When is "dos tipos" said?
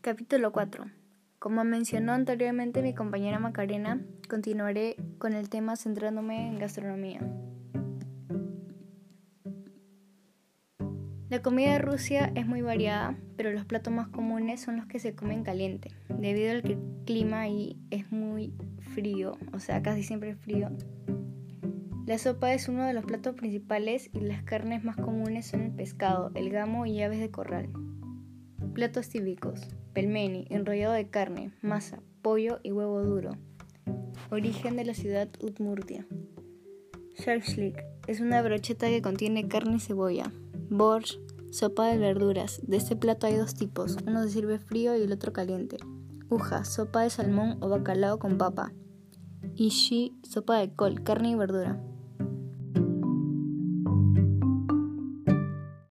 43.36-43.96